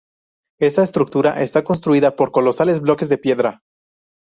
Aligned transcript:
Esta 0.59 0.81
estructura 0.81 1.43
está 1.43 1.63
constituida 1.63 2.15
por 2.15 2.31
colosales 2.31 2.79
bloques 2.79 3.07
de 3.07 3.19
piedra. 3.19 3.61